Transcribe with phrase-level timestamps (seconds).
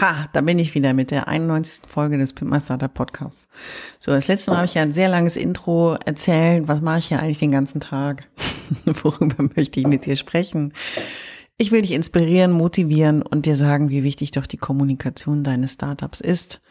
[0.00, 1.82] Ha, da bin ich wieder mit der 91.
[1.86, 3.48] Folge des Pimp My Startup Podcasts.
[3.98, 6.68] So, das letzte Mal habe ich ja ein sehr langes Intro erzählt.
[6.68, 8.26] Was mache ich hier eigentlich den ganzen Tag?
[8.86, 10.72] Worüber möchte ich mit dir sprechen?
[11.58, 16.22] Ich will dich inspirieren, motivieren und dir sagen, wie wichtig doch die Kommunikation deines Startups
[16.22, 16.62] ist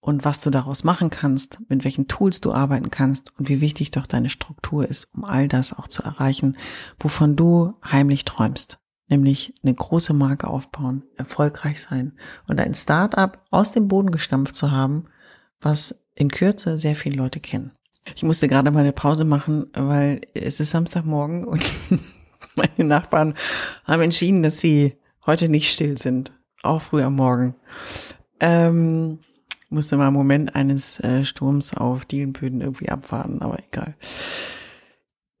[0.00, 3.92] und was du daraus machen kannst, mit welchen Tools du arbeiten kannst und wie wichtig
[3.92, 6.56] doch deine Struktur ist, um all das auch zu erreichen,
[6.98, 8.79] wovon du heimlich träumst.
[9.10, 12.12] Nämlich eine große Marke aufbauen, erfolgreich sein
[12.48, 15.04] und ein Startup aus dem Boden gestampft zu haben,
[15.60, 17.72] was in Kürze sehr viele Leute kennen.
[18.14, 21.62] Ich musste gerade mal eine Pause machen, weil es ist Samstagmorgen und
[22.56, 23.34] Meine Nachbarn
[23.84, 24.94] haben entschieden, dass sie
[25.26, 27.54] heute nicht still sind, auch früh am Morgen.
[28.40, 29.20] Ähm,
[29.68, 33.94] musste mal einen Moment eines äh, Sturms auf Dielenböden irgendwie abwarten, aber egal.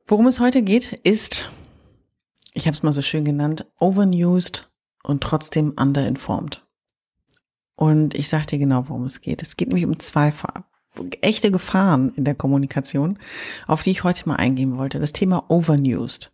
[0.06, 1.50] Worum es heute geht, ist,
[2.54, 4.70] ich habe es mal so schön genannt, overnewsed
[5.02, 6.66] und trotzdem underinformed.
[7.76, 9.42] Und ich sage dir genau, worum es geht.
[9.42, 10.32] Es geht nämlich um zwei
[11.22, 13.18] echte Gefahren in der Kommunikation,
[13.66, 14.98] auf die ich heute mal eingehen wollte.
[14.98, 16.32] Das Thema overnewsed.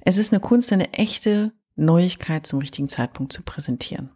[0.00, 4.10] Es ist eine Kunst, eine echte Neuigkeit zum richtigen Zeitpunkt zu präsentieren.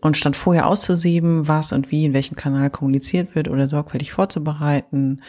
[0.00, 5.22] Und statt vorher auszusieben, was und wie in welchem Kanal kommuniziert wird oder sorgfältig vorzubereiten,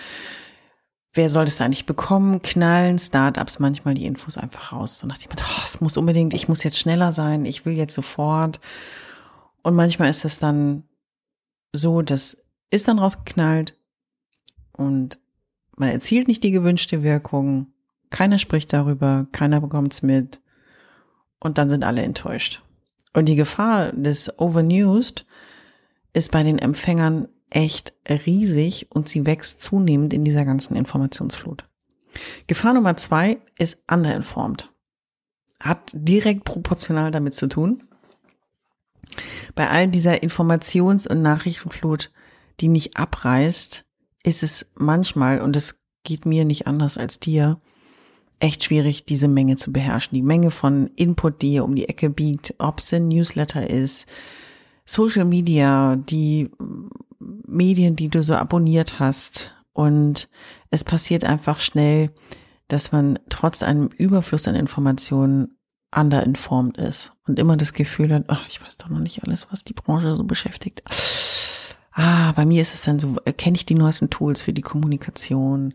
[1.15, 4.99] wer soll das eigentlich bekommen, knallen Startups manchmal die Infos einfach raus.
[4.99, 7.93] So nach dem oh, es muss unbedingt, ich muss jetzt schneller sein, ich will jetzt
[7.93, 8.59] sofort.
[9.63, 10.83] Und manchmal ist es dann
[11.73, 12.37] so, das
[12.69, 13.75] ist dann rausgeknallt
[14.73, 15.17] und
[15.77, 17.73] man erzielt nicht die gewünschte Wirkung
[18.15, 20.39] keiner spricht darüber, keiner bekommt's mit
[21.39, 22.61] und dann sind alle enttäuscht.
[23.13, 25.25] Und die Gefahr des Overnewsed
[26.13, 31.67] ist bei den Empfängern echt riesig und sie wächst zunehmend in dieser ganzen Informationsflut.
[32.47, 34.71] Gefahr Nummer zwei ist underinformed.
[35.59, 37.83] Hat direkt proportional damit zu tun.
[39.53, 42.11] Bei all dieser Informations- und Nachrichtenflut,
[42.59, 43.85] die nicht abreißt,
[44.23, 47.59] ist es manchmal, und es geht mir nicht anders als dir,
[48.39, 50.15] echt schwierig, diese Menge zu beherrschen.
[50.15, 54.07] Die Menge von Input, die hier um die Ecke biegt, ob es ein Newsletter ist,
[54.85, 56.51] Social Media, die
[57.19, 59.55] Medien, die du so abonniert hast.
[59.73, 60.29] Und
[60.69, 62.11] es passiert einfach schnell,
[62.67, 65.57] dass man trotz einem Überfluss an Informationen
[65.95, 69.63] underinformed ist und immer das Gefühl hat, ach, ich weiß doch noch nicht alles, was
[69.63, 70.83] die Branche so beschäftigt
[71.95, 75.73] ah, bei mir ist es dann so, kenne ich die neuesten Tools für die Kommunikation?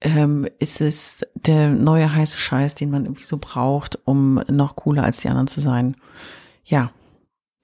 [0.00, 5.02] Ähm, ist es der neue heiße Scheiß, den man irgendwie so braucht, um noch cooler
[5.04, 5.96] als die anderen zu sein?
[6.64, 6.90] Ja,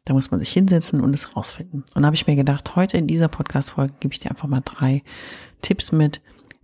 [0.05, 1.85] da muss man sich hinsetzen und es rausfinden.
[1.95, 4.63] Und da habe ich mir gedacht, heute in dieser Podcast-Folge gebe ich dir einfach mal
[4.65, 5.03] drei
[5.61, 6.21] Tipps mit,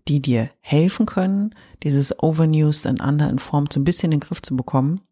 [0.09, 4.57] die dir helfen können, dieses Overnews and Underinformed so ein bisschen in den Griff zu
[4.57, 5.03] bekommen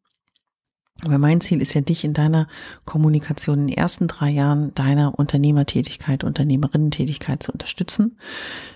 [1.05, 2.49] aber mein Ziel ist ja, dich in deiner
[2.85, 8.19] Kommunikation in den ersten drei Jahren deiner Unternehmertätigkeit, Unternehmerinnentätigkeit zu unterstützen,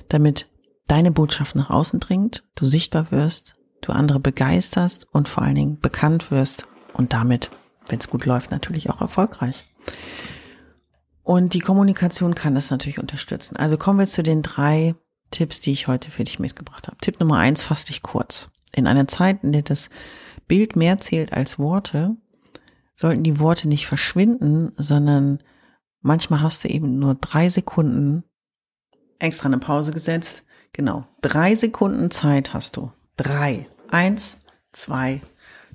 [0.09, 0.47] damit
[0.87, 5.81] deine Botschaft nach außen dringt, du sichtbar wirst, du andere begeisterst und vor allen Dingen
[5.81, 7.51] bekannt wirst und damit,
[7.91, 9.67] wenn es gut läuft, natürlich auch erfolgreich.
[11.23, 13.57] Und die Kommunikation kann das natürlich unterstützen.
[13.57, 14.95] Also kommen wir zu den drei
[15.31, 16.97] Tipps, die ich heute für dich mitgebracht habe.
[17.01, 18.49] Tipp Nummer eins, fass dich kurz.
[18.73, 19.91] In einer Zeit, in der das
[20.49, 22.17] Bild mehr zählt als Worte,
[22.95, 25.43] sollten die Worte nicht verschwinden, sondern
[26.01, 28.25] manchmal hast du eben nur drei Sekunden
[29.19, 30.45] extra eine Pause gesetzt.
[30.73, 32.93] Genau, drei Sekunden Zeit hast du.
[33.17, 33.69] Drei.
[33.91, 34.39] Eins,
[34.73, 35.21] zwei,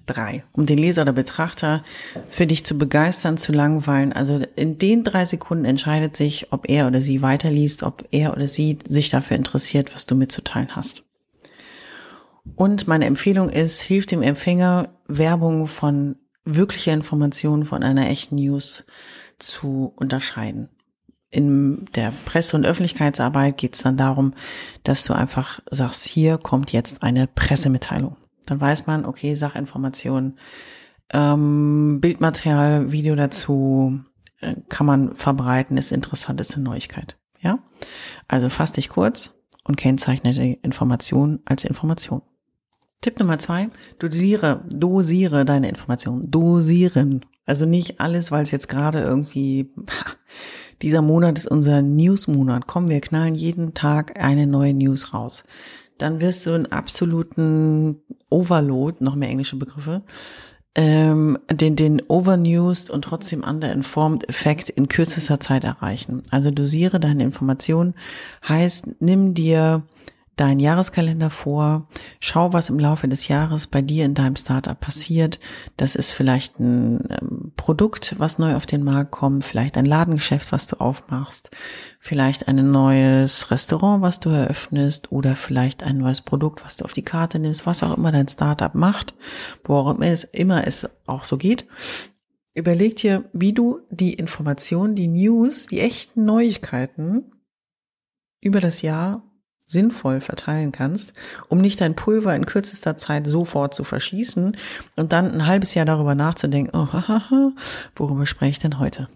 [0.05, 0.43] drei.
[0.51, 1.83] Um den Leser oder Betrachter
[2.29, 4.13] für dich zu begeistern, zu langweilen.
[4.13, 8.47] Also in den drei Sekunden entscheidet sich, ob er oder sie weiterliest, ob er oder
[8.47, 11.03] sie sich dafür interessiert, was du mitzuteilen hast.
[12.55, 18.85] Und meine Empfehlung ist, hilft dem Empfänger, Werbung von wirklicher Information von einer echten News
[19.39, 20.69] zu unterscheiden.
[21.31, 24.33] In der Presse- und Öffentlichkeitsarbeit geht es dann darum,
[24.83, 28.15] dass du einfach sagst, hier kommt jetzt eine Pressemitteilung.
[28.45, 30.37] Dann weiß man, okay, Sachinformationen,
[31.11, 33.99] ähm, Bildmaterial, Video dazu,
[34.41, 37.17] äh, kann man verbreiten, ist interessant, ist eine Neuigkeit.
[37.39, 37.59] Ja?
[38.27, 42.21] Also fass dich kurz und kennzeichne die Information als Information.
[43.01, 43.69] Tipp Nummer zwei,
[43.99, 46.31] dosiere, dosiere deine Informationen.
[46.31, 47.25] Dosieren.
[47.45, 49.71] Also nicht alles, weil es jetzt gerade irgendwie,
[50.81, 52.65] dieser Monat ist unser News-Monat.
[52.65, 55.43] Komm, wir knallen jeden Tag eine neue News raus.
[55.97, 60.03] Dann wirst du einen absoluten Overload, noch mehr englische Begriffe,
[60.75, 66.23] ähm, den, den overnewsed und trotzdem underinformed Effekt in kürzester Zeit erreichen.
[66.31, 67.95] Also dosiere deine Informationen,
[68.47, 69.83] heißt, nimm dir
[70.35, 71.87] deinen Jahreskalender vor,
[72.19, 75.39] schau, was im Laufe des Jahres bei dir in deinem Startup passiert.
[75.77, 80.51] Das ist vielleicht ein ähm, Produkt, was neu auf den Markt kommt, vielleicht ein Ladengeschäft,
[80.51, 81.51] was du aufmachst,
[81.99, 86.93] vielleicht ein neues Restaurant, was du eröffnest oder vielleicht ein neues Produkt, was du auf
[86.93, 89.13] die Karte nimmst, was auch immer dein Startup macht,
[89.63, 91.65] worum es immer es auch so geht.
[92.53, 97.31] Überleg dir, wie du die Informationen, die News, die echten Neuigkeiten
[98.39, 99.24] über das Jahr
[99.67, 101.13] sinnvoll verteilen kannst,
[101.49, 104.57] um nicht dein Pulver in kürzester Zeit sofort zu verschießen
[104.95, 107.51] und dann ein halbes Jahr darüber nachzudenken, oh, hahaha,
[107.95, 109.09] worüber spreche ich denn heute?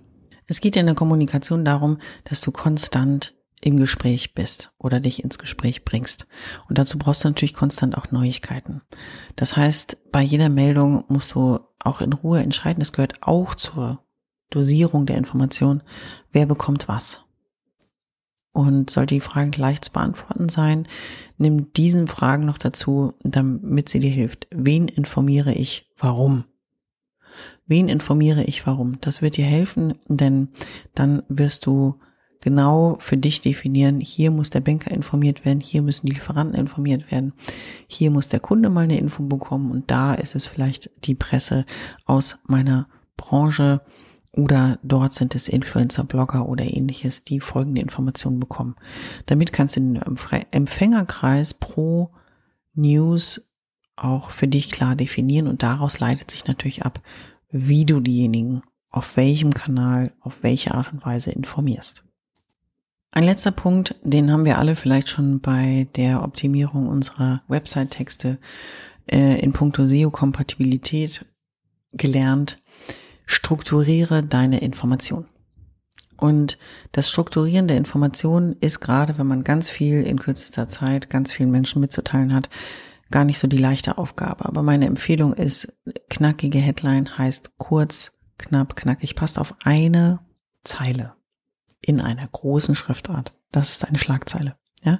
[0.47, 5.37] Es geht in der Kommunikation darum, dass du konstant im Gespräch bist oder dich ins
[5.37, 6.25] Gespräch bringst.
[6.67, 8.81] Und dazu brauchst du natürlich konstant auch Neuigkeiten.
[9.35, 12.81] Das heißt, bei jeder Meldung musst du auch in Ruhe entscheiden.
[12.81, 14.03] Es gehört auch zur
[14.49, 15.83] Dosierung der Information,
[16.31, 17.21] wer bekommt was.
[18.51, 20.87] Und sollte die Frage leicht zu beantworten sein,
[21.37, 24.47] nimm diesen Fragen noch dazu, damit sie dir hilft.
[24.51, 26.45] Wen informiere ich warum?
[27.67, 28.99] Wen informiere ich warum?
[29.01, 30.49] Das wird dir helfen, denn
[30.95, 31.99] dann wirst du
[32.41, 37.11] genau für dich definieren, hier muss der Banker informiert werden, hier müssen die Lieferanten informiert
[37.11, 37.33] werden,
[37.87, 41.65] hier muss der Kunde mal eine Info bekommen und da ist es vielleicht die Presse
[42.05, 42.87] aus meiner
[43.17, 43.81] Branche,
[44.39, 48.75] oder dort sind es Influencer, Blogger oder ähnliches, die folgende Informationen bekommen.
[49.25, 50.01] Damit kannst du den
[50.51, 52.11] Empfängerkreis pro
[52.73, 53.51] News
[53.97, 57.01] auch für dich klar definieren und daraus leitet sich natürlich ab,
[57.49, 62.05] wie du diejenigen auf welchem Kanal, auf welche Art und Weise informierst.
[63.11, 68.39] Ein letzter Punkt, den haben wir alle vielleicht schon bei der Optimierung unserer Website-Texte
[69.11, 71.25] äh, in puncto SEO-Kompatibilität
[71.91, 72.61] gelernt
[73.29, 75.27] strukturiere deine Information.
[76.17, 76.57] Und
[76.91, 81.51] das Strukturieren der Informationen ist gerade, wenn man ganz viel in kürzester Zeit ganz vielen
[81.51, 82.49] Menschen mitzuteilen hat,
[83.11, 84.45] gar nicht so die leichte Aufgabe.
[84.45, 85.71] Aber meine Empfehlung ist,
[86.09, 90.19] knackige Headline heißt kurz, knapp, knackig, passt auf eine
[90.63, 91.13] Zeile
[91.81, 93.33] in einer großen Schriftart.
[93.51, 94.57] Das ist eine Schlagzeile.
[94.81, 94.99] Ja,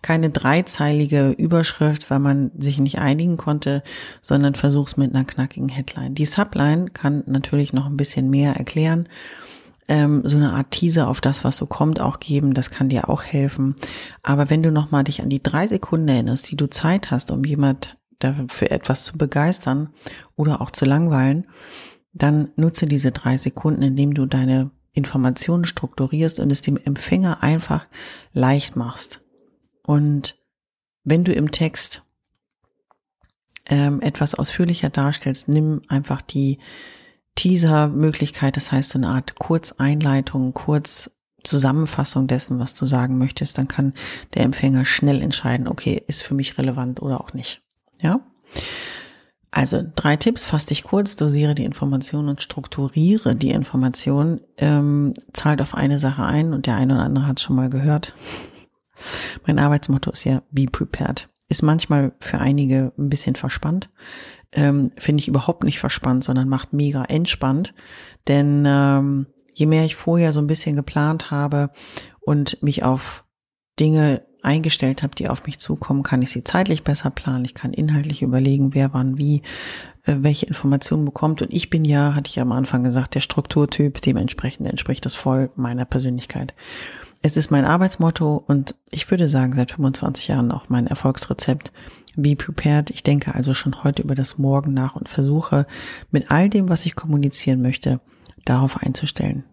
[0.00, 3.82] keine dreizeilige Überschrift, weil man sich nicht einigen konnte,
[4.22, 6.14] sondern versuch's mit einer knackigen Headline.
[6.14, 9.06] Die Subline kann natürlich noch ein bisschen mehr erklären,
[9.88, 12.54] ähm, so eine Art Teaser auf das, was so kommt, auch geben.
[12.54, 13.74] Das kann dir auch helfen.
[14.22, 17.30] Aber wenn du noch mal dich an die drei Sekunden erinnerst, die du Zeit hast,
[17.30, 19.90] um jemand dafür etwas zu begeistern
[20.36, 21.46] oder auch zu langweilen,
[22.12, 27.86] dann nutze diese drei Sekunden, indem du deine Informationen strukturierst und es dem Empfänger einfach
[28.32, 29.20] leicht machst.
[29.82, 30.36] Und
[31.04, 32.02] wenn du im Text
[33.66, 36.58] ähm, etwas ausführlicher darstellst, nimm einfach die
[37.34, 41.10] Teaser-Möglichkeit, das heißt eine Art Kurzeinleitung, kurz
[41.44, 43.94] Zusammenfassung dessen, was du sagen möchtest, dann kann
[44.34, 47.62] der Empfänger schnell entscheiden, okay, ist für mich relevant oder auch nicht.
[48.00, 48.20] Ja?
[49.50, 55.62] Also drei Tipps, fass dich kurz, dosiere die Informationen und strukturiere die Informationen, ähm, zahlt
[55.62, 58.14] auf eine Sache ein und der eine oder andere hat es schon mal gehört.
[59.46, 61.28] Mein Arbeitsmotto ist ja Be Prepared.
[61.48, 63.88] Ist manchmal für einige ein bisschen verspannt.
[64.52, 67.74] Ähm, Finde ich überhaupt nicht verspannt, sondern macht mega entspannt.
[68.26, 71.70] Denn ähm, je mehr ich vorher so ein bisschen geplant habe
[72.20, 73.24] und mich auf
[73.80, 77.44] Dinge eingestellt habe, die auf mich zukommen, kann ich sie zeitlich besser planen.
[77.44, 79.42] Ich kann inhaltlich überlegen, wer wann wie
[80.06, 81.42] äh, welche Informationen bekommt.
[81.42, 84.00] Und ich bin ja, hatte ich am Anfang gesagt, der Strukturtyp.
[84.00, 86.54] Dementsprechend entspricht das voll meiner Persönlichkeit.
[87.20, 91.72] Es ist mein Arbeitsmotto und ich würde sagen, seit 25 Jahren auch mein Erfolgsrezept.
[92.16, 92.90] Be prepared.
[92.90, 95.66] Ich denke also schon heute über das Morgen nach und versuche
[96.10, 98.00] mit all dem, was ich kommunizieren möchte,
[98.44, 99.44] darauf einzustellen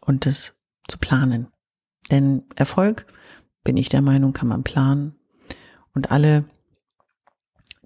[0.00, 1.46] und es zu planen.
[2.10, 3.06] Denn Erfolg
[3.70, 5.14] bin ich der Meinung, kann man planen.
[5.94, 6.44] Und alle,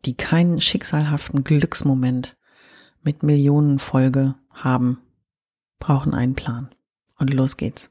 [0.07, 2.39] die keinen schicksalhaften Glücksmoment
[3.03, 5.03] mit Millionenfolge haben,
[5.81, 6.75] brauchen einen Plan.
[7.19, 7.91] Und los geht's.